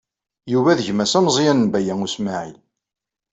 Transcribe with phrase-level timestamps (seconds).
[0.51, 2.57] Yuba d gma-s ameẓyan n Baya U Smaɛil.